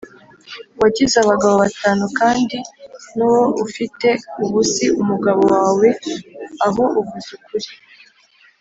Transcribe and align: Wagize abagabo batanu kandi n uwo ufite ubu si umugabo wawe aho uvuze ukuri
Wagize 0.81 1.15
abagabo 1.23 1.55
batanu 1.63 2.05
kandi 2.19 2.57
n 3.15 3.17
uwo 3.27 3.43
ufite 3.65 4.07
ubu 4.43 4.59
si 4.71 4.85
umugabo 5.01 5.41
wawe 5.53 5.87
aho 6.65 6.83
uvuze 6.99 7.29
ukuri 7.39 7.69